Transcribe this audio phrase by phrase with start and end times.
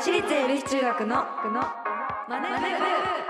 [0.00, 1.24] 私立恵比寿中学の
[2.28, 3.29] マネ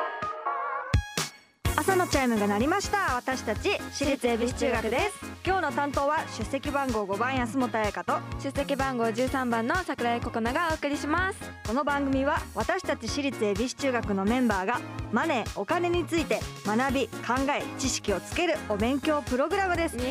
[1.91, 3.17] 朝のチャイムが鳴りました。
[3.17, 5.19] 私たち私立恵比寿中学です。
[5.45, 8.13] 今日の担当は出席番号5番安本彩香と。
[8.41, 11.41] 出席番号13番の桜井ココナがお送りします。
[11.67, 19.97] この番組は私たち私立恵比寿中学のメンバーがマネーお金について学び考え知識をつけるお勉強プログラムです。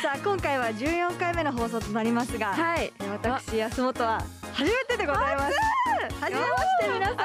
[0.00, 2.90] さあ今回は14回目の放送となりますが、はい。
[3.12, 4.24] 私安本は
[4.54, 5.56] 初めてでございます。
[6.22, 7.16] 初めまして皆さん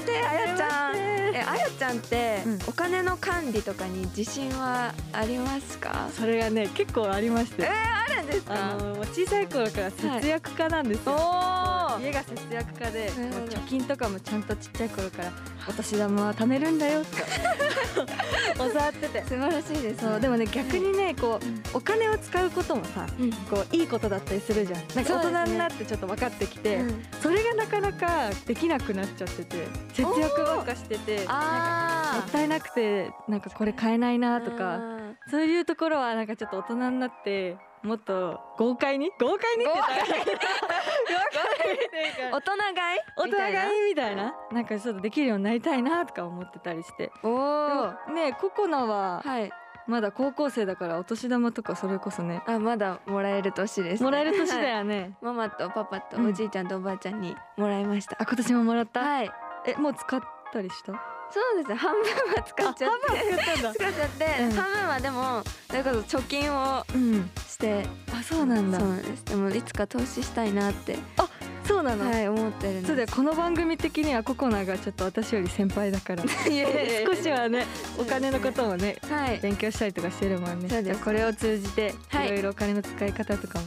[0.00, 0.96] してあやちゃん。
[0.96, 2.58] えあやちゃんって、うん。
[2.66, 6.08] お金の管理とかに自信はありますか？
[6.16, 7.62] それがね結構ありまして。
[7.62, 8.54] えー、あるんですか？
[8.54, 11.16] あの小さい頃から節約家なんですよ、お
[12.00, 15.32] 家が節約家で貯金とかもちゃんとちっちゃい頃から
[15.68, 17.16] お年玉は貯めるんだよって
[18.56, 19.22] 教わってて。
[19.22, 21.40] 素晴らしいです、そうでもね逆にねこ
[21.74, 23.32] うお金を使うこともさうん。
[23.32, 24.80] こういいことだったりするじゃん。
[24.94, 27.04] なんか大人になってちょっと分かってきてうん。
[27.22, 39.10] それがなかなかできなくなっちゃってて節約ばっかしててなんかもあったいなくてなんかこれ買えないなーとかあそういうところはなんかちょっと大人になってもっと豪快に？
[39.18, 39.64] 豪快に？
[39.64, 40.12] って言ったら豪
[41.56, 43.00] 快にってい大人買い？
[43.16, 44.34] おみたいな互いみたいな？
[44.52, 47.10] なんかちょっとできるようになりたいなとか思ってたりして。
[47.22, 49.50] おおねココナははい。
[49.86, 52.42] まだ高校生だからお年玉とかそれこそね。
[52.46, 54.70] あまだもらえる年です、ね、もらえる年だはい。
[54.70, 59.00] よねママとパパとうんおじいちゃんとおばあちゃんにもらいました、あ今年ももらった？
[59.00, 59.30] はい。
[59.66, 60.20] えもう使っ
[60.52, 60.92] たりした？
[61.32, 61.68] そうです。
[61.70, 62.00] ね半分
[62.34, 63.36] は使っちゃって。
[63.36, 63.74] 使ったんだ。
[63.74, 64.52] 使っちゃって、うん。
[64.52, 67.30] 半分はでもそれこそ貯金をうん。
[67.48, 67.86] して。
[68.12, 68.78] あそうなんだ。
[68.78, 69.24] そうなんです。
[69.24, 70.98] でもいつか投資したいなって
[71.70, 76.24] そうなの、はい思ってるそうだよこの番組的にはココナがちょっと私より先輩だから。
[76.26, 77.64] 少しはね
[77.96, 79.38] お金のこともねはい。
[79.38, 80.68] 勉強したりとかしてるもんね。
[80.68, 80.82] そうです。
[80.82, 82.28] じゃあこれを通じてはい。
[82.28, 83.66] いろいろお金の使い方とかも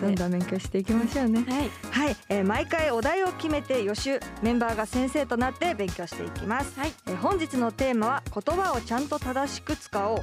[0.00, 1.44] どんどん勉強していきましょうね。
[1.46, 2.06] はい。
[2.06, 6.92] はい、えー毎回お題を決めて予習メンバーが先生となって勉強していきます、はい。
[7.06, 10.18] えー本日のテーマは言葉をちゃんと正しく使おう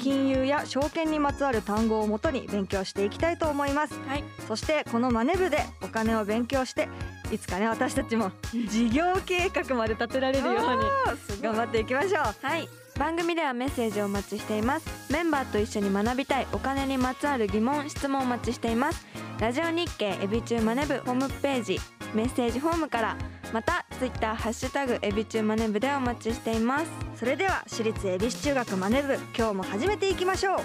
[0.00, 3.94] 金融や証券にまつわる単語をもとに勉強していきたいと思います。
[4.06, 4.24] はい。
[4.46, 6.88] そしてこのマネ部でお金を勉強して
[7.32, 8.32] いつかね私たちも
[8.68, 12.46] 事業計画まで立てられるように頑張っていきましょう。
[12.46, 12.68] はい。
[12.98, 15.12] 番組ではメッセージをお待ちしています。
[15.12, 19.06] メンバーと一緒に学びたいお金にまつわる疑問質問をお待ちしています。
[19.38, 21.80] ラジオ日経エビチューマネブホームページ
[22.14, 23.16] メッセージフォームから
[23.52, 26.86] またツイッターハッシュタグエビチューマネブでお待ちしています。
[27.16, 30.58] それでは私立恵比寿中学マネ部今日も始めていきましょう。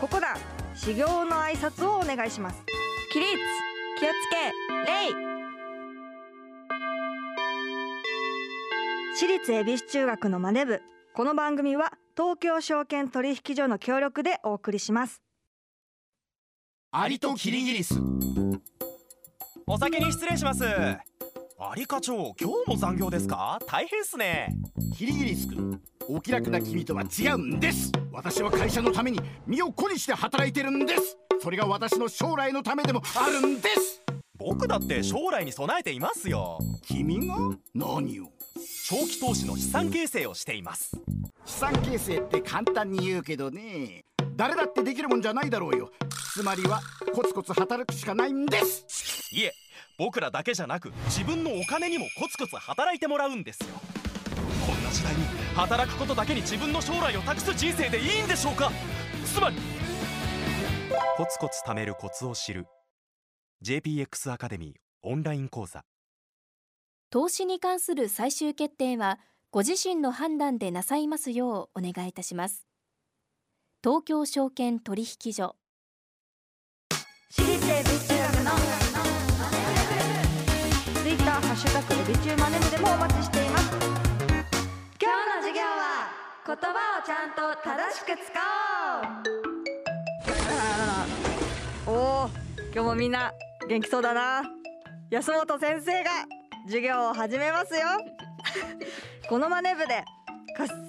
[0.00, 0.36] ここだ。
[0.74, 2.62] 修行の挨拶をお願いします。
[3.12, 3.30] 起立
[3.98, 4.36] 気をつけ。
[4.90, 5.30] 礼
[9.14, 10.80] 私立恵比寿中学のマネ部。
[11.12, 15.20] この番組は東京証券取引所の協力でお送りします。
[16.92, 18.00] アリとキリギリス。
[19.72, 20.64] お先に失礼します。
[20.64, 20.98] ア
[21.76, 23.60] リ課長今日も残業ですか？
[23.68, 24.52] 大変っすね。
[24.98, 27.92] キリギリス君お気楽な君とは違うんです。
[28.10, 31.16] 私は会社のために身を粉にして働いてるんです。
[31.40, 34.02] それが私の将来のためでもあるんです。
[34.36, 36.58] 僕だって将来に備えていますよ。
[36.82, 37.36] 君が？
[37.72, 38.32] 何を？
[38.88, 41.00] 長期投資の資産形成をしています。
[41.46, 44.04] 資産形成って簡単に言うけどね
[44.40, 45.90] 誰だってできるもんじゃないだろうよ。
[46.32, 46.80] つまりは
[47.14, 49.28] コツコツ働くしかないんです。
[49.32, 49.52] いえ
[49.98, 53.66] 僕らだけじゃなく自分のお金にもコツコツ働いてもらうんですよ。
[54.66, 55.24] こんな時代に
[55.54, 58.72] 働くことだけに自分の将来を託す人生でいいんでしょうか？
[59.26, 59.56] つまり
[61.18, 62.64] コツコツ貯めるコツを知る
[63.62, 65.84] JPX アカデミーオンライン講座。
[67.10, 69.18] 投資に関する最終決定は
[69.50, 72.64] ご自身の判断でなさいますようお願いいたします
[73.82, 75.56] 東京証券取引所。
[77.30, 78.50] 私立恵比寿中学の
[81.02, 83.70] ツイッターハッシュタグエビチューマネ部でもお待ちしています。
[83.72, 86.10] 今日の授業は
[86.46, 88.38] 言葉をちゃんと正しく使
[91.86, 92.26] おう。
[92.26, 92.28] お
[92.74, 93.32] 今日もみんな
[93.66, 94.42] 元気そうだな。
[95.08, 96.10] 安本先生が
[96.66, 97.80] 授業を始めますよ。
[99.26, 100.04] このマネ部で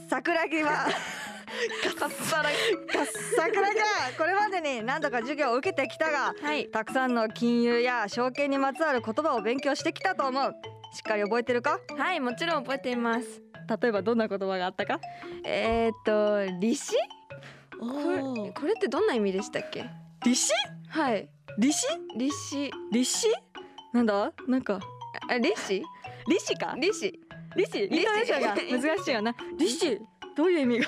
[0.10, 0.90] 桜木は
[2.00, 2.52] かっさらかっ
[3.36, 3.86] 桜木は
[4.18, 6.68] これまでに何度か授業を受けてきたがはい。
[6.68, 10.56] たくさんの金融や証券にまつわる言葉を勉強してきたと思う。
[10.94, 11.80] しっかり覚えてるか？
[11.98, 13.42] はいもちろん覚えています。
[13.82, 15.00] 例えばどんな言葉があったか？
[15.46, 16.96] えー、っと利子？
[17.80, 19.86] おこれこれってどんな意味でしたっけ？
[20.26, 20.52] 利子？
[20.90, 21.30] はい。
[21.58, 21.88] 利子？
[22.18, 22.72] 利子。
[22.92, 23.28] 利子？
[23.94, 24.34] なんだ？
[24.48, 24.80] なんか
[25.30, 25.82] あ利子？
[26.28, 26.76] 利子か？
[26.78, 27.20] 利子。
[27.56, 27.80] 利子？
[27.80, 28.56] イントネーションが
[28.88, 29.36] 難しいよな。
[29.58, 30.00] 利子？
[30.36, 30.88] どういう意味が？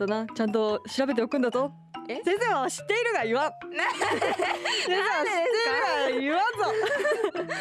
[0.00, 1.70] そうなちゃんと調べておくんだぞ。
[2.08, 2.22] え？
[2.24, 3.52] 先生は知っているが言わん。
[3.68, 3.76] 先
[4.86, 5.50] 生は知って
[6.08, 7.54] いるが言わんぞ。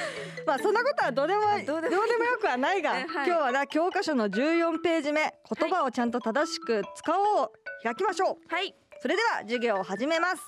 [0.48, 3.08] まあそんなことはどうでもどうでもよくはないが、えはい。
[3.10, 7.52] 今日はな教科書の14ページ目言葉をちゃんと正しく使おう。
[7.84, 8.56] 開きましょう。
[8.56, 8.74] はい。
[9.02, 10.42] それでは授業を始めます。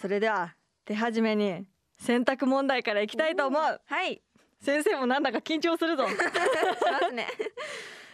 [0.00, 0.56] それでは
[0.86, 1.66] 手始めに
[2.00, 3.62] 選択問題からいきたいと思う。
[3.84, 4.22] はい。
[4.62, 6.08] 先生もなんだか緊張するぞ。
[6.08, 7.28] しますね。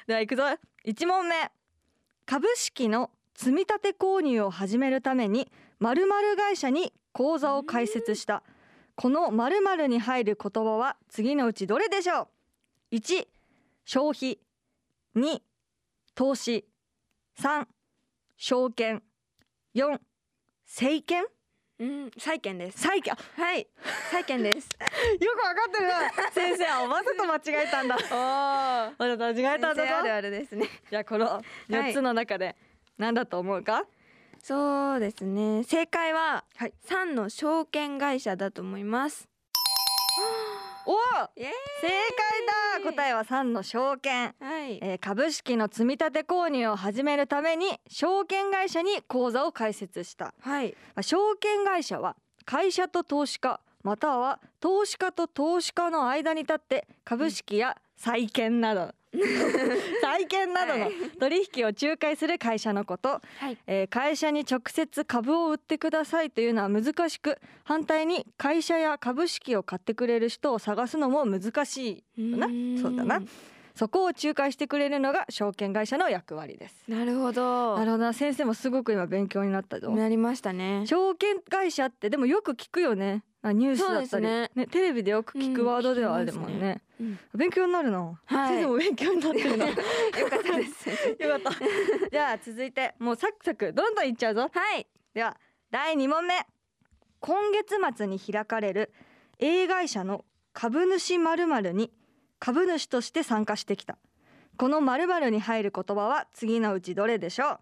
[0.08, 0.42] では行くぞ。
[0.84, 1.52] 1問目
[2.26, 8.42] 株式の積み立て購入を始めるために〇〇会社に口座を開設した。
[8.94, 12.28] この〇〇に入る言葉は次のうちどれでしょ
[12.92, 13.26] う？1
[13.84, 14.38] 消費。
[15.16, 15.40] 2
[16.14, 16.64] 投資。
[17.40, 17.66] 3
[18.36, 19.02] 証券。
[19.74, 19.98] 4
[20.66, 21.24] 政権
[21.82, 22.80] うん債券です。
[22.80, 23.16] 債権？
[23.34, 23.66] はい。
[24.12, 24.68] 債券です。
[25.18, 25.88] よくわかってる。
[25.88, 27.98] な先生はわざと間違えたんだ。
[28.12, 29.96] おおわざと間違えたんだぞ。
[29.98, 30.68] あるあるですね。
[30.88, 32.54] じゃあこの4つの中で
[32.98, 33.84] 何だと思うか、
[34.40, 35.64] そうですね。
[35.64, 36.72] 正解ははい。
[36.84, 39.28] 三の証券会社だと思います。
[40.48, 40.50] お
[40.86, 40.92] お
[41.36, 42.90] イエ正解だ。
[42.90, 44.78] 答えは3の証券、はい。
[44.82, 50.34] えー株式の積み立て購入を始めるために証券会社に口座を開設した。
[50.40, 50.72] はい。
[50.94, 58.92] まあ証券会社は会社と投資家または投資家と投資家の間に立って株式や債券など
[60.00, 60.92] 債券などのはい。
[61.18, 63.58] 取引を仲介する会社のこと、はい。
[63.66, 72.46] えー会社に直接株を売ってくださいというのは難しく反対に会社や株式を買ってくれる人を探すのも難しいよな
[72.80, 73.22] そうだな。
[73.74, 76.84] そこを仲介してくれるのが証券会社の役割です。
[76.88, 77.76] なるほど。
[77.76, 78.12] なるほどな。
[78.12, 79.90] 先生もすごく今勉強になったぞ。
[79.90, 80.84] なりましたね。
[80.86, 84.66] 証券会社ってでもよく聞くよねあニュースだったり、そうですね。
[84.68, 87.18] テレビでよく聞くワードではあるもんね,、うんうん。
[87.34, 88.48] 勉強になるな、はい。
[88.54, 89.66] 先生も勉強になってるな。
[89.66, 89.72] よ
[90.20, 90.84] よかったです。
[90.84, 92.08] かった。
[92.10, 94.48] じゃあ続いてもうサクサクどんどんいっちゃうぞ。
[94.52, 94.86] はい。
[95.12, 95.36] では
[95.72, 96.46] 第2問目
[97.20, 98.92] 今月末に開かれる
[99.38, 101.92] A 会社の株主〇〇に
[102.38, 103.98] 株主として参加してきた。
[104.56, 107.58] この〇〇に入る言葉は次のうちどれでしょ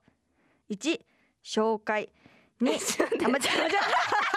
[0.69, 1.00] う？1
[1.43, 2.11] 紹介。
[2.61, 4.30] 2あ間違えた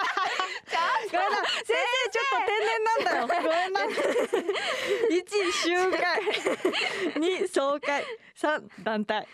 [1.66, 3.36] 先生ちょっと天然なんだ。
[3.36, 6.22] よごめんな1集会
[7.16, 8.04] 2総会。
[8.36, 9.28] 3団体。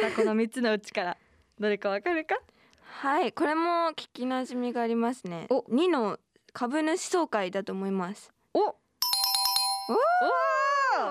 [0.00, 1.16] さあこの3つのうちから
[1.58, 2.40] どれかわかるか？
[3.00, 5.46] はいこれも聞きなじみがありますね。
[5.50, 5.64] お。
[5.68, 6.18] 二の
[6.52, 8.32] 株主総会だと思います。
[8.54, 8.60] お。
[8.60, 8.76] おお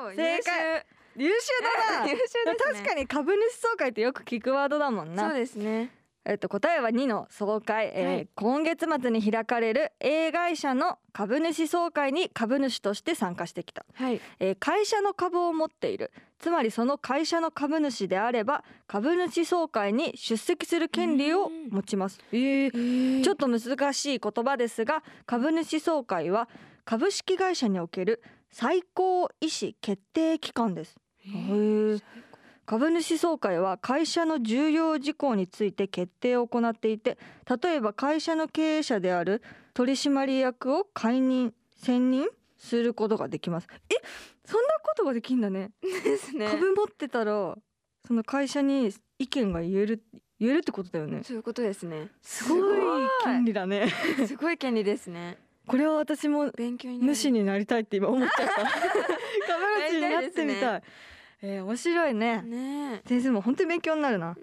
[0.08, 0.86] お正解。
[1.16, 1.52] 優秀
[1.90, 2.06] だな。
[2.08, 2.18] ね。
[2.58, 5.30] 確かに株主総会ってよく聞くワードだもんな。
[5.30, 5.90] そうですね
[6.24, 8.28] えっと答えは2の総会、えーはい。
[8.36, 14.22] 今月末に開かれる A 会社の株主総会に株主として参加してきた、はい。
[14.40, 16.12] えー会社の株を持っている。
[16.38, 22.20] つまりその会社の株主であれば株主総会に出席する権利を持ちます。
[22.32, 23.24] えー。
[23.24, 26.50] ちょっと難しい言葉ですが株主総会は
[26.86, 28.22] 株式会社における
[28.52, 30.98] 最高意思決定機関です。
[31.26, 32.02] へー
[32.72, 37.18] 株主総会は会社の重要事項について決定を行っていて
[37.62, 43.68] 例えば会社の経営者である取締役を解任選任することができます。
[43.90, 43.96] え
[44.46, 45.72] そんなことができんだね。
[45.82, 46.48] ですね。
[46.48, 47.58] 株持ってたら
[48.08, 50.04] その会社に意見が言える
[50.40, 51.24] 言えるってことだよね。
[51.26, 52.08] そういうことですね。
[52.22, 52.82] すごい
[53.26, 53.90] 権利だね。
[54.26, 54.58] すごい。
[54.58, 55.38] 権利ですね。
[55.68, 58.56] これは私も勉強に主になりたいって今思っちゃった。
[58.63, 58.70] 株
[59.90, 60.84] 主になってみたい
[61.41, 62.41] えー面白いね。
[62.43, 62.95] ね。
[62.95, 64.36] え先生も本当に勉強になるな。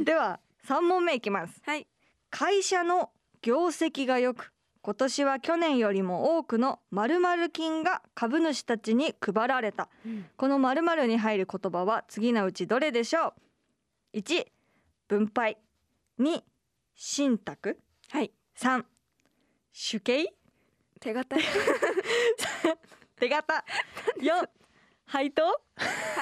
[0.00, 1.60] では3問目いきます。
[1.64, 1.86] はい。
[2.30, 9.88] 会社の業績が良く今年は去年よりも多くの〇〇金が株主たちに配られた。
[10.04, 10.26] うん。
[10.36, 13.34] この〇〇に入る言葉は次のうちどれでしょ
[14.12, 14.46] う？1
[15.08, 15.56] 分配。
[16.20, 16.42] 2
[16.94, 17.78] 信託。
[18.10, 18.30] はい。
[18.58, 18.84] 3
[19.72, 20.34] 主計
[21.00, 21.36] 手形。
[23.18, 23.64] 手形。
[24.20, 24.48] 4
[25.06, 25.50] 配当は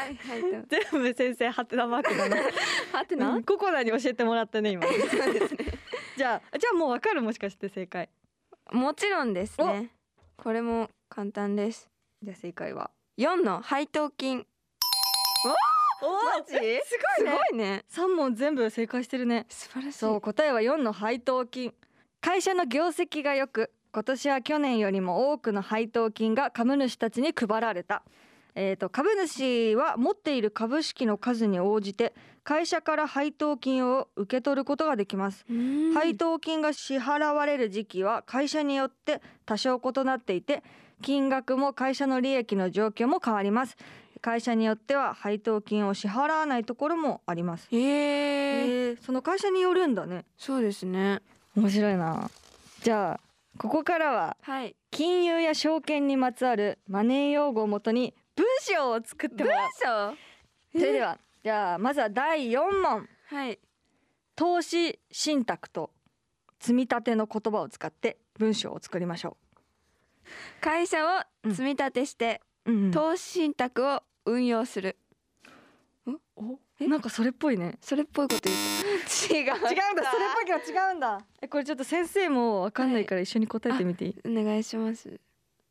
[0.09, 2.37] いはいと全部先生ハテナマークだな。
[2.93, 4.83] はてうなんココナに教えてもらったね今。
[4.87, 5.67] そうですね。
[6.17, 8.09] じゃあじゃあもうわかるもしかして正解。
[8.73, 9.91] もちろんですね。
[10.37, 11.89] これも簡単です。
[12.23, 12.91] じゃあ正解は？
[13.17, 14.47] 四の配当金
[16.03, 16.57] おマジ？
[16.57, 17.37] えすすごいね。
[17.51, 17.85] ごいね。
[17.89, 19.47] 三問全部正解してるね。
[19.49, 19.99] 素晴らしい。
[19.99, 21.75] そう答えは4の配当金
[22.21, 28.03] 会社の業績が良く今年は去年よりも多くの配当金が株主たちに配られた
[28.55, 35.45] えー、と株主は持っている株式の数に応じて会社から配当金を受け取ることができます。
[35.49, 35.93] うん。
[35.95, 40.63] 配当金が支払われる時期は会社によって多少異なっていて
[41.03, 43.77] 金額も会社の利益の状況も変わります。
[44.21, 47.69] 会社によっては配当金を支払わないところもあります。
[47.71, 50.25] へええー、その会社によるんだね。
[50.37, 51.21] そうですね。
[51.57, 52.31] 面白いな。
[52.83, 53.21] じゃあ
[53.59, 54.77] ここからははい。
[54.91, 59.69] 金融や証券にまつわるマネー用語をもとに文章を作ってもらう。
[60.73, 60.79] 章？
[60.79, 63.09] それではじゃあまずは第4問。
[63.27, 63.59] はい。
[64.35, 65.91] 投資信託と
[66.59, 69.37] 積み立ての言葉を使って文章を作りましょ
[70.61, 72.91] 会社を積み立てして、う、うん。
[72.91, 74.97] 投資信託を運用する。
[76.37, 76.59] お？
[76.87, 77.77] なんかそれっぽいね。
[77.83, 78.57] それっぽいこと言っ
[79.07, 79.45] た 違う？
[79.45, 80.11] 違うんだ。
[80.11, 81.21] それっぽいけど違うんだ。
[81.43, 85.21] えこれちょっと先生もわかんないから一緒に答えてみていい、お願いします。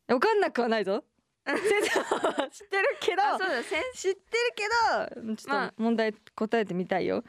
[0.07, 1.03] わかんなくはないぞ
[1.57, 4.23] 先生は知ってるけどあそうだ先知ってる
[4.55, 5.67] けどちょまあ。
[5.67, 7.23] っと問題答えてみたいよ、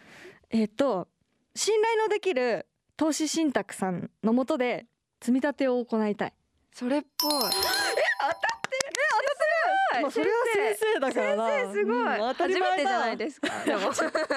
[0.51, 1.09] えっ、と
[1.55, 4.87] 信頼のできる投資信託さんのもとで
[5.21, 6.33] 積み立てを行いたい。
[6.73, 7.33] それっぽい。
[10.03, 11.49] まあそれは先生だからな。
[11.49, 12.67] 先生すごい、うん当たり前だ。
[12.67, 13.81] 初めてじゃないですかでも。
[13.93, 14.35] 確かに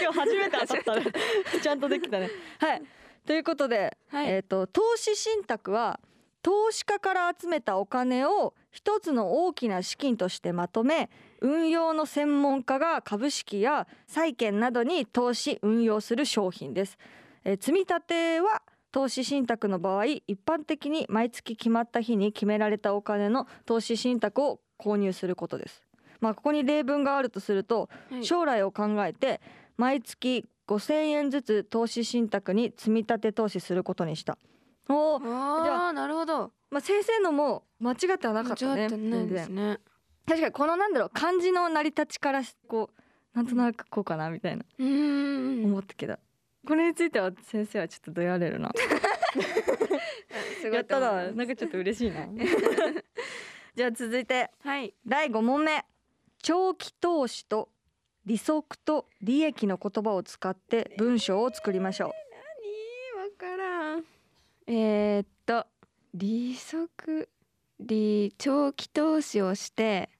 [0.00, 1.04] 今日初めて当たったね。
[1.62, 2.30] ちゃんとできたね。
[2.58, 2.82] はい。
[3.26, 4.28] ということで、はい。
[4.28, 6.00] えっ、と投資信託は
[6.42, 16.98] 投資家から集めたお金を一つの大きな資金としてまとめ運用の専門家が株式や債券などに投資運用する商品です、
[17.44, 25.82] えー積み立ては投資信託の場合一般的に毎月決まった日に決められたお金の投資信託を購入することです。
[26.20, 28.24] まあここに例文があるとするとはい。
[28.24, 29.40] 将来を考えて
[29.76, 34.38] 毎月5000円ずつ投資信託に積み立て投資することにした
[34.94, 35.64] おー。
[35.64, 36.52] じゃああなるほど。
[36.70, 38.82] まあ、先生のも間違ってはなかったね。
[38.82, 39.54] 間違ってないです全然。
[39.54, 39.78] ね
[40.26, 44.64] 確かにこのなんだろう漢字の成り立ちからしこうなんとなくこうかなみたいな。
[44.78, 46.16] 思ったけど、
[46.66, 48.70] これについては先生はちょっとどやれるな。
[50.60, 51.26] すごいやったと思います。
[51.30, 52.26] らなんかちょっと嬉しいな。
[53.74, 54.50] じゃあ続いて。
[54.62, 54.94] はい。
[55.06, 55.84] 第5問目。
[56.42, 57.68] 長期投資と
[58.26, 62.10] 利息と利益の言葉を使って文章を作りましょう。
[63.16, 63.24] 何？
[63.24, 63.79] わからん
[64.72, 65.66] えー、っと
[66.14, 67.28] 利息
[67.80, 70.10] 利長期投資をして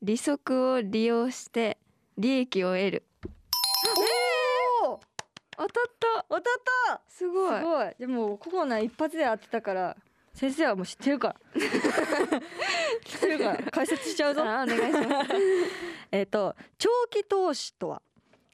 [0.00, 1.76] 利息を利用して
[2.16, 3.04] 利益を得る。
[5.54, 5.68] 当たっ
[6.00, 6.26] た。
[6.30, 6.42] 当たっ
[6.88, 7.02] た！
[7.06, 7.58] すごい。
[7.58, 7.94] すごい。
[7.98, 9.96] でもココナ一発で当てたから
[10.32, 11.60] 先生はもう知ってるから。
[13.04, 13.58] 知ってるから。
[13.70, 14.42] 解説しちゃうぞ。
[14.42, 15.30] あお願いします。
[16.10, 18.00] えっと長期投資とは、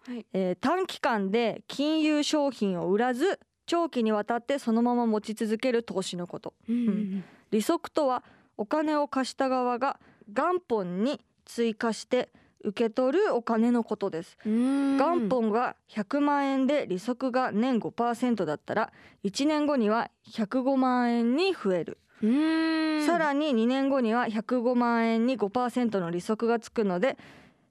[0.04, 0.26] はい。
[0.32, 6.54] えー短期間で金融商品を売らず長期にわたってそのまま持ち続ける投資のこと。
[6.68, 8.24] うん利息とは
[8.56, 9.98] お金を貸した側が
[10.30, 12.28] 元本に追加して
[12.62, 14.36] 受け取るお金のことです。
[14.44, 14.96] うん。
[14.96, 18.92] 元本が100万円で利息が年5%だったら
[19.24, 23.06] 1年後には105万円に増える、うん。
[23.06, 27.16] さらに2年後には105万円に5%の利息がつくので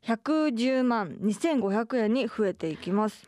[0.04, 3.28] 110万2500円に増えていきます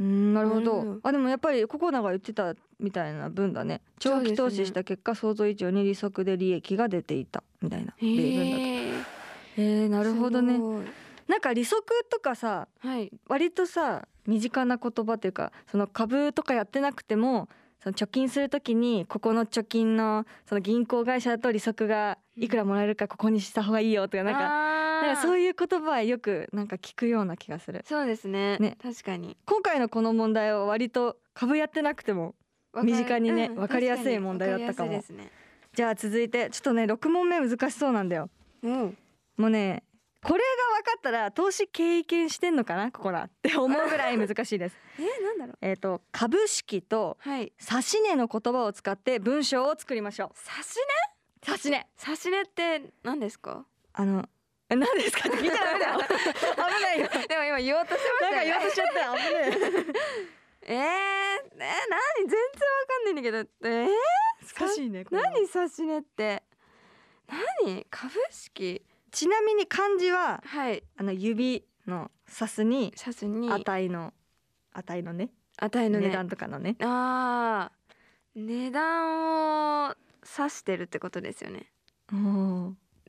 [0.00, 0.98] うんなるほど。
[1.02, 3.80] あでもやっぱりココナが言ってたみたいな分だね。
[3.98, 8.62] 長期投資した結果、想像以上に利息で利益が出ていたみたいなへ例文だと。
[8.62, 9.04] ー
[9.56, 10.58] えー、なるほどね。
[11.26, 13.12] なんか利息とかさはい。
[13.28, 17.48] 割とさ身近な言葉というかその株とかやってなくても
[17.82, 27.84] その貯金するときにここの貯金のその銀行会社だと利息がいくらもらえるかここにした方がいいよとかなんかなんかそういう言葉はよくなんか聞くような気がする。
[27.86, 28.58] そうですね。
[28.58, 28.76] ね。
[28.82, 29.36] 確かに。
[29.44, 32.34] 今回のこの問題は割と株やってなくても
[32.82, 34.90] 身近にねうんわかりやすい問題だったかも。
[34.92, 35.02] ね。
[35.72, 38.28] じゃあ続いてちょっとね6問目難しそうなんだよ。
[38.62, 38.96] うん。
[39.36, 39.84] もうね
[40.22, 40.42] これ
[40.82, 44.76] かったら投資経験してんのかなここらって思うぐらい難しいです。
[44.98, 45.58] えなんだろう。
[45.60, 47.52] えっと株式とはい。
[47.70, 50.30] 指し値の言葉を使って文章を作りましょう。
[50.38, 50.76] 差し
[51.46, 51.76] 指し値。
[51.78, 53.64] 値差し値って何ですか？
[53.92, 54.28] あの
[54.70, 55.28] え何ですか？
[55.28, 55.98] って聞いちゃダメだよ。
[56.04, 57.08] 危ないよ。
[57.28, 58.50] でも今言おうとしまなんかしたよね。
[58.50, 59.00] 言おうとしちゃった。
[59.00, 59.94] よ危ない。
[60.62, 62.18] えー、えー、何？
[62.18, 63.38] 全然わかんないんだけど。
[63.38, 63.88] えー、
[64.60, 65.30] 難しいねこれは。
[65.30, 66.42] 何差し値って？
[67.64, 67.86] 何？
[67.90, 68.82] 株式？
[69.10, 70.82] ちなみに漢字ははい。
[70.96, 73.50] あの指の指すに差しに。
[73.50, 74.12] 値の
[74.72, 76.08] 値のね値のね。
[76.08, 76.76] 値段とかのね。
[76.80, 78.40] あー。
[78.40, 79.94] 値段を
[80.38, 81.66] 指してるってことですよね。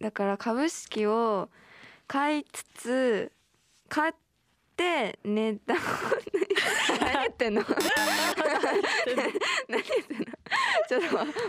[0.02, 1.50] だから株式を
[2.08, 3.32] 買いつつ
[3.88, 4.14] 買っ
[4.76, 5.80] て値段を
[7.02, 7.62] 何言ってんの？
[7.68, 7.78] 何
[9.70, 10.32] 言ってんの？
[10.88, 11.02] ちょっ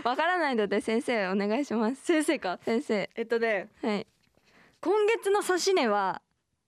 [0.03, 2.03] とわからないので先生お願いします。
[2.03, 2.59] 先生か？
[2.63, 3.09] 先生。
[3.15, 4.07] えっとねはい
[4.83, 6.23] 今月の指し値は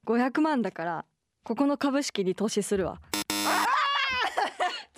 [0.06, 1.06] 500万だから
[1.44, 3.02] ここの株式に投資するわ。
[3.18, 3.26] ち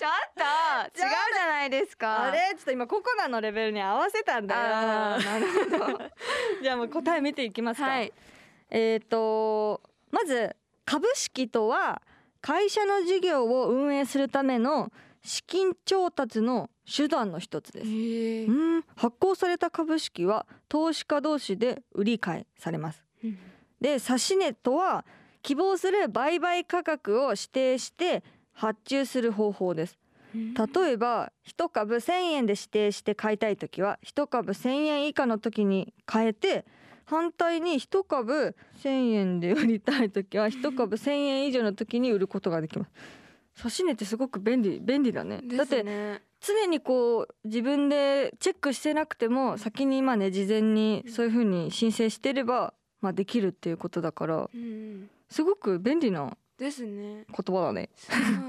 [0.04, 2.24] ょっと違うじゃないですか。
[2.24, 2.40] あれ？
[2.58, 4.62] ちょっと今ココナのレベルに合わせたんだよ。
[4.62, 6.12] なるほど
[6.62, 8.12] じゃあもう答え見ていきますか、はい。
[8.70, 9.82] えっ、と
[10.12, 10.54] まず
[10.84, 12.02] 株式とは
[12.42, 14.92] 会社の事業を運営するための
[15.24, 17.88] 資金調達の手段の一つです。
[17.88, 17.92] う
[18.80, 18.84] ん。
[18.98, 23.05] 発行された株式は投資家同士で売り買いされます
[23.82, 25.06] で指値とは
[25.42, 29.98] 希望する売買価格を指定して発注する方法です。
[30.34, 36.66] 例えば1株1,000円で指定して買いたい時は1株1,000円以下の時に買えて
[37.06, 42.92] 反対に1株1,000円で売りたい時は1株1,000円以上の時に売ることができます。
[43.64, 45.42] 指値ってすごく便利便利だね。
[45.56, 52.74] だってね常にこう自分でチェックしてなくても先に今ね事前にそういう風に申請してれば
[53.06, 57.90] まあできるっていうことだからうんすごく便利なですね言葉だね。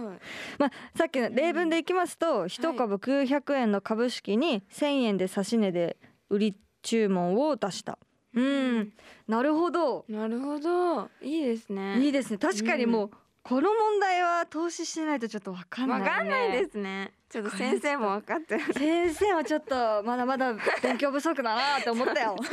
[0.58, 5.96] まあ、さっきの例文でいきますと、一株900円の株式に1000円で指値で
[6.30, 7.98] 売り注文を出した。
[8.32, 8.92] うん、
[9.26, 10.04] なるほど。
[10.08, 12.38] なるほどいいですねいいですね。
[12.38, 13.10] 確かにもう、
[13.42, 16.12] この問題は投資してないとちょっとわかんない、わね。
[16.12, 22.36] かんないですねちょっと先生も分かってる 先生はちょっとまだまだ勉強不足だなって思ったよ。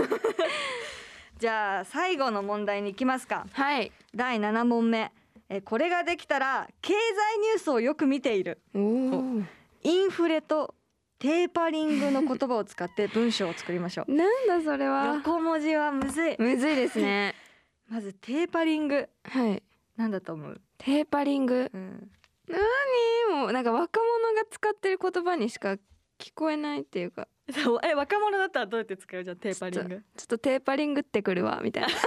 [1.44, 3.46] じゃあ最後の問題に行きますか。
[3.52, 5.12] はい第7問目。
[5.50, 8.62] えこれができたら経済ニュースをよく見ている。
[8.74, 10.74] インフレと
[11.20, 14.16] テーパリングの言葉を使って文章を作りましょう。
[14.16, 16.36] なんだそれは横文字はむずい。
[16.40, 17.36] むずいですね
[17.92, 19.62] まずテーパリングはい
[19.98, 20.62] なんだと思う？
[20.78, 21.70] テーパリング？
[21.74, 22.10] うん、
[22.48, 23.36] 何？
[23.42, 25.74] もうなんか若者が使ってる言葉にしか
[26.18, 29.24] 聞こえないっていうかそうえ若者だったらどうやって使う？
[29.24, 30.04] じゃんテーパリング。
[30.16, 31.90] ちょっとテーパリングってくるわみたいな。
[31.90, 32.00] テー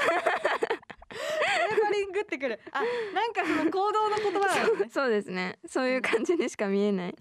[1.82, 2.58] パリングってくる。
[2.72, 2.80] あ
[3.14, 4.88] なんかその行動の言葉なのね。
[4.92, 5.58] そうですね。
[5.66, 7.14] そういう感じにしか見えない。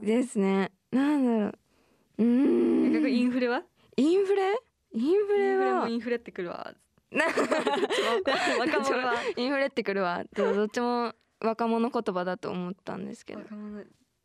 [0.00, 0.70] ですね。
[0.92, 1.58] なんだろう。
[2.18, 3.64] うー結局イんンフレは？
[3.96, 4.58] インフレ？
[4.92, 6.72] インフインフレレはもインフレってくるわ。
[7.10, 9.14] な若者は。
[9.36, 10.24] インフレってくるわ。
[10.34, 13.40] どどっちも若者言葉だと思ったんですけど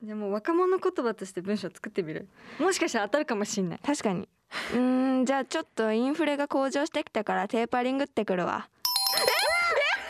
[0.05, 2.27] じゃあもう若者言葉として文章作ってみる？
[2.59, 3.79] もしかしたら当たるかもしんない。
[3.83, 4.29] 確かに。
[4.73, 8.69] うーんじゃあちょっとインフレが向上してきたからテーパリングってくるわ。
[8.69, 9.21] え？
[9.21, 9.25] え？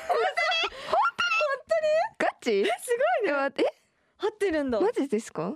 [0.09, 0.17] 本
[2.41, 2.59] 当に？
[2.59, 2.65] 本当に？
[2.65, 2.83] ガチ？
[2.83, 3.63] すごいねえ？
[4.25, 4.81] 合ってるんだ。
[4.81, 5.53] マジですか？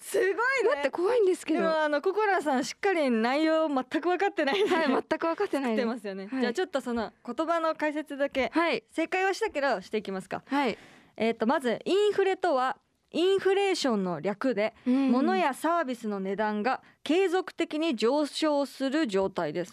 [0.00, 0.34] すごいね。
[0.68, 6.40] 待って怖いんですけでどあのココラさんしっかり内容全く分かってないので、い全く分かってないってでますすよね、はい。
[6.40, 8.82] じゃあちょっとその言葉の解説だけはい。
[8.90, 10.42] 正解はしたけどしていきますか。
[10.46, 10.78] はい。
[11.16, 12.78] えっ、とまずインフレとは
[13.12, 19.72] インフレーションの略で、物やサービスの値段が継続的に上昇する状態です。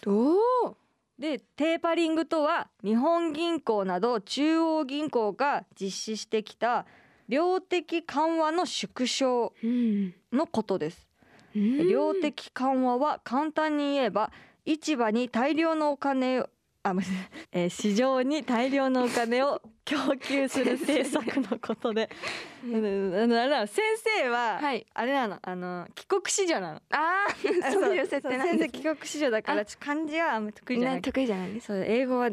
[1.18, 6.86] でテーパリングとは日本銀行など中央銀行が実施してきた
[7.28, 10.14] 量的緩和の縮小うん。
[10.32, 11.06] のことです。
[11.54, 14.30] 量的緩和は簡単に言えば
[14.64, 16.48] 市場に大量のお金を
[16.82, 16.94] あ、
[17.52, 22.08] えー市場に大量のお金を供給する政策のことで、
[22.62, 23.82] 先
[24.20, 24.86] 生は、はい。
[24.94, 26.82] あれなのあの帰国子女なの。
[26.90, 27.32] ああ
[27.72, 31.02] そういう設定なん帰国子女だから漢字はあんま得意じゃない。
[31.02, 32.30] 得意じゃないそう英語は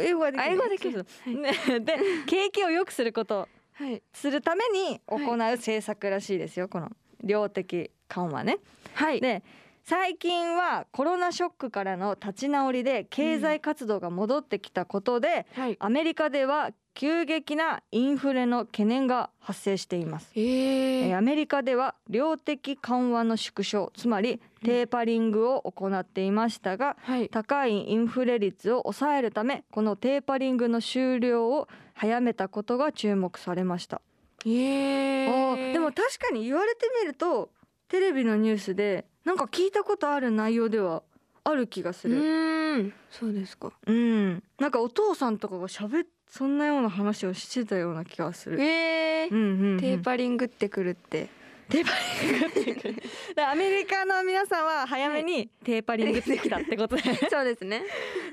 [0.00, 0.40] 英語はできる。
[0.40, 0.92] あ英語はできる。
[0.92, 1.34] そうそう。
[1.40, 3.48] ねで景気を良くすること。
[3.72, 4.02] はい。
[4.12, 6.90] するために行う政策らしいですよ、この
[7.24, 8.58] 量的緩和ね。
[8.94, 9.20] はい。
[9.20, 9.42] で
[9.90, 15.76] 最近はコロナショックからの立ち直りで経済活動が戻ってきたことで、はい。
[15.80, 20.30] アメリカでは急激なインフレの懸念が発生しています。
[20.36, 21.08] えー。
[21.08, 27.28] えーアメリカでは量的緩和の縮小つまりテーパリングを行っていましたが、はい。
[27.28, 34.00] 高いインフレ率を抑えるためこのテーパリングの終了を早めたことが注目されました。
[34.46, 37.50] えーでも確かに言われてみると
[37.90, 41.02] テレビのニュースでなんか聞いたことある内容では
[41.44, 42.16] ある気がすうる。
[42.16, 42.92] ーん。
[43.10, 43.72] そうですか。
[43.86, 48.60] うん、なんかお父さんとかが喋っそんなような話をしてたような気がする。
[48.62, 49.30] えー。
[49.30, 51.28] うんうんうん、テーパリングってくるって。
[51.68, 51.90] テーパ
[52.22, 52.94] リングってくる
[53.34, 57.84] だからアメリカの皆さんは早めにテーパリングってきたってことでそうですね。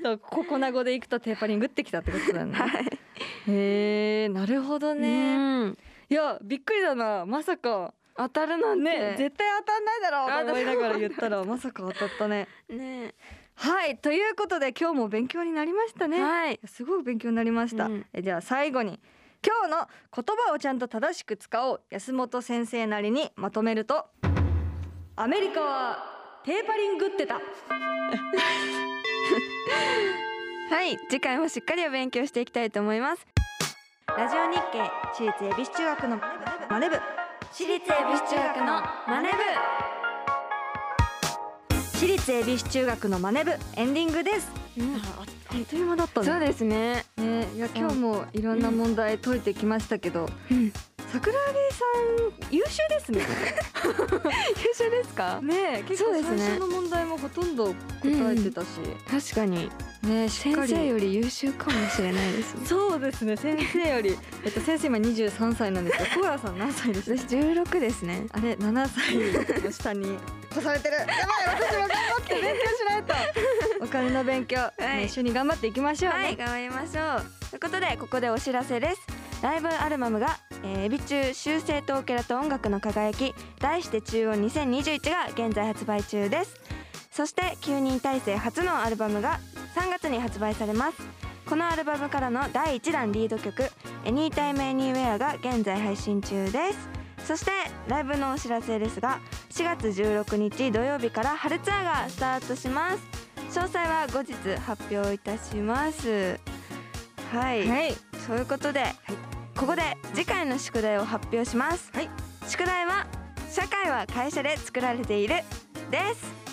[0.02, 2.52] そうココナ語でいくとテーパリングってきたってことだね。
[2.54, 2.84] はい。
[3.48, 5.68] へえなるほどね。
[5.70, 5.74] ね
[6.10, 7.26] いやびっくりだな。
[7.26, 8.84] まさか当たるなんて。
[8.84, 12.48] ね絶対当たんないだろあうと思いながら言ったら まさか当たったね。
[12.68, 13.14] ね。
[13.54, 16.20] はいということで今日も勉強になりましたね。
[16.22, 16.60] はい。
[16.66, 17.86] すごい勉強になりました。
[17.86, 18.06] うん。
[18.12, 19.00] えじゃあ最後に
[19.46, 24.06] 今日の言葉をちゃんと正しく使おう安本先生なりにまとめると
[25.14, 27.40] アメリカはテーパリングってた。
[30.70, 33.26] はい次回もしっかりお勉強していきたいと思います。
[34.16, 36.20] ラジオ日経私立恵比寿中学の
[36.68, 36.96] マネ部
[37.52, 39.30] 私立恵比寿中学のマネ
[41.94, 44.96] 私立恵比寿中学のマネ部エンディングです、部、うん。
[44.96, 46.26] ああっという間だったね。
[46.26, 47.04] そうですね。
[47.16, 50.72] ねいや今日もいろんな問題解いてきましたけど、うん。
[51.10, 51.38] 桜木
[51.74, 51.84] さ
[52.50, 53.22] ん優秀ですね。
[54.64, 55.40] 優秀ですか？
[55.42, 58.66] ねえ結構最初の問題もほとんど答えてたし、
[59.10, 59.70] 確かに
[60.02, 62.66] ね先生より優秀かもしれないですね。
[62.66, 64.16] そうですね先生より。
[64.44, 68.26] えっと先生今23歳なんですけど 小谷さん何歳です私16ですね。
[68.32, 70.18] あれ7歳の下に。
[70.50, 70.94] 越されてる。
[70.94, 73.14] やばい私も頑張って勉強しないと。
[73.80, 77.50] お金の勉強、ね一緒に頑張っていきましょうね、はい頑張りましょう。
[77.50, 79.00] ということでここでお知らせです。
[79.42, 86.54] ライブアルバムが、えー、エビ中修正とオケラと音楽の輝き題して中央2021が現在発売中です。
[87.10, 89.40] そして9人体制初のアルバムが
[89.78, 90.96] 3月に発売されます。
[91.48, 93.62] このアルバムからの第1弾リード曲
[94.04, 96.88] 「Anytime Anywhere」が現在配信中です。
[97.24, 97.52] そして
[97.86, 102.98] ライブのお知らせですが4月16日土曜日から春ツアーがスタートします。
[103.50, 106.40] 詳細は後日発表いたします。
[107.32, 107.94] はい、はい。
[108.26, 108.84] そういうことで、
[109.56, 112.10] ここで次回の宿題を発表します、はい。
[112.48, 113.06] 宿題は
[113.48, 115.36] 社会は会社で作られている。
[115.90, 116.47] です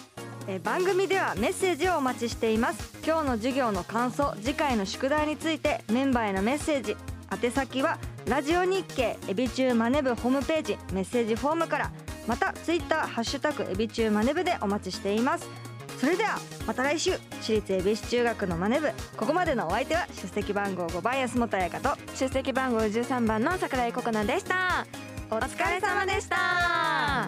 [0.47, 2.97] えー番組ではメッセージをお待ちしています。
[3.05, 6.95] 今日の授業の感想次回の宿題についてメンバーへのメッセージ。
[7.43, 11.91] 宛先はラジオ日経エビチューマネブホームページメッセージフォームから
[12.27, 15.47] またツイッターハッシュタグエビチューマネブでお待ちしています。
[15.99, 24.85] それではまた来週私立恵比寿中学のマネブここまでのお相手は出席番号5番安本彩香と出席番号13番の桜井ココナでした。
[25.31, 27.27] おお疲れ様でした